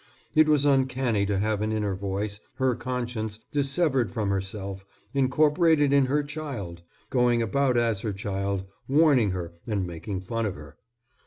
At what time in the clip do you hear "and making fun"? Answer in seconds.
9.67-10.47